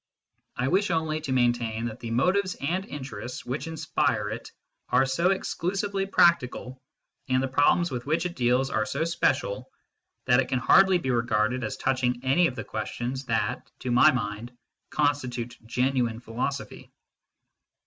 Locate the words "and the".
7.29-7.47